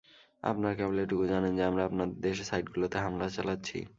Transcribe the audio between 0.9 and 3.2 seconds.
এটুকু জানেন যে, আমরা আপনাদের দেশের সাইটগুলোতে